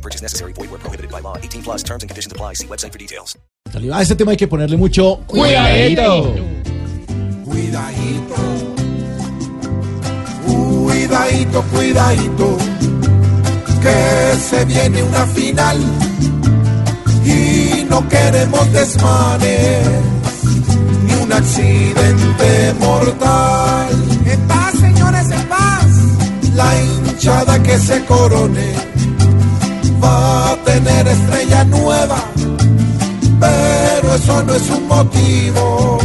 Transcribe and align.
No 0.00 0.08
purchase 0.08 0.22
necessary. 0.22 0.52
Void 0.54 0.70
where 0.70 0.80
prohibited 0.80 1.10
by 1.10 1.20
law. 1.20 1.36
18 1.36 1.62
plus 1.62 1.82
terms 1.82 2.02
and 2.02 2.08
conditions 2.08 2.32
apply. 2.32 2.54
See 2.54 2.66
website 2.66 2.92
for 2.92 2.98
details. 2.98 3.36
A 3.74 4.00
este 4.00 4.16
tema 4.16 4.30
hay 4.30 4.36
que 4.38 4.48
ponerle 4.48 4.78
mucho 4.78 5.20
cuidadito. 5.26 6.34
Cuidadito. 7.44 8.34
Cuidadito, 10.46 11.62
cuidadito. 11.74 12.58
Que 13.82 14.36
se 14.40 14.64
viene 14.64 15.02
una 15.02 15.26
final. 15.26 15.78
Y 17.22 17.84
no 17.84 18.08
queremos 18.08 18.72
desmanes. 18.72 19.86
Ni 21.04 21.14
un 21.14 21.32
accidente 21.32 22.74
mortal. 22.80 23.88
En 24.24 24.40
paz, 24.48 24.72
señores, 24.80 25.30
en 25.30 25.46
paz. 25.46 25.86
La 26.54 26.70
hinchada 26.82 27.62
que 27.62 27.78
se 27.78 28.02
corone. 28.06 28.89
Va 30.02 30.52
a 30.52 30.56
tener 30.64 31.08
estrella 31.08 31.64
nueva. 31.64 32.18
Pero 33.40 34.14
eso 34.14 34.42
no 34.42 34.54
es 34.54 34.70
un 34.70 34.88
motivo 34.88 35.98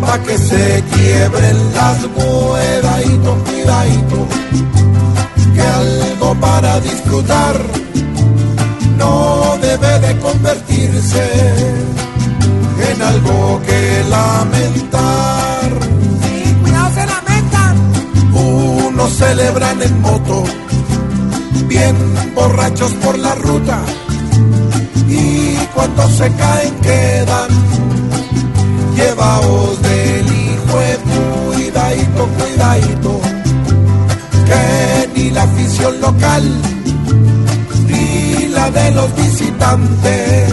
pa' 0.00 0.18
que 0.20 0.36
se 0.38 0.82
quiebren 0.92 1.56
las 1.74 1.98
cuidadito, 2.16 3.30
cuidadito, 3.44 4.18
que 5.54 5.62
algo 5.62 6.34
para 6.40 6.80
disfrutar 6.80 7.56
no 8.98 9.56
debe 9.60 9.92
de 10.06 10.18
convertirse 10.18 11.24
en 12.90 13.02
algo 13.02 13.60
que 13.66 14.04
lamentar. 14.08 15.68
Sí, 16.22 16.54
cuidado, 16.62 16.90
se 16.94 17.06
lamentan. 17.14 17.74
Unos 18.34 19.12
celebran 19.12 19.82
en 19.82 20.00
moto, 20.00 20.44
bien 21.70 21.96
borrachos 22.34 22.92
por 22.94 23.16
la 23.16 23.32
ruta, 23.36 23.80
y 25.08 25.54
cuando 25.72 26.02
se 26.10 26.28
caen 26.32 26.74
quedan 26.80 27.50
llevaos 28.96 29.80
del 29.80 30.26
hijo 30.26 30.78
cuidadito, 31.54 32.26
cuidadito, 32.38 33.20
que 34.48 35.10
ni 35.14 35.30
la 35.30 35.44
afición 35.44 36.00
local 36.00 36.42
ni 37.86 38.48
la 38.48 38.68
de 38.72 38.90
los 38.90 39.14
visitantes 39.14 40.50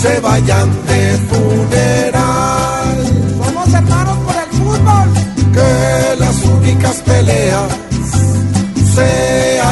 se 0.00 0.20
vayan 0.20 0.68
de 0.88 1.18
funeral. 1.28 2.49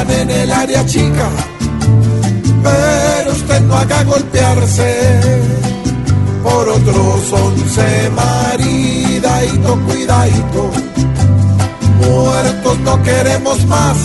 En 0.09 0.31
el 0.31 0.53
área 0.53 0.85
chica, 0.87 1.29
pero 2.63 3.33
usted 3.33 3.61
no 3.63 3.75
haga 3.77 4.05
golpearse 4.05 5.21
por 6.43 6.69
otros 6.69 7.33
once 7.33 8.11
maridadito, 8.11 9.79
cuidadito. 9.87 10.71
Muertos 12.01 12.79
no 12.81 13.03
queremos 13.03 13.67
más 13.67 13.99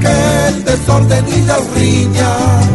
que 0.00 0.48
el 0.48 0.64
desorden 0.64 1.24
y 1.28 1.40
las 1.42 1.70
riñas, 1.74 2.66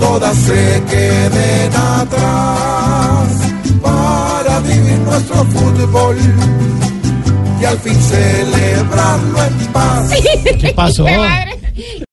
todas 0.00 0.36
se 0.36 0.82
queden 0.90 1.72
atrás 1.74 3.28
para 3.82 4.60
vivir 4.60 4.98
nuestro 5.00 5.44
fútbol 5.44 6.16
y 7.60 7.64
al 7.64 7.78
fin 7.78 7.94
celebrarlo 8.00 9.44
en 9.44 9.72
paz. 9.72 10.10
¿Qué 10.60 10.72
pasó? 10.74 11.06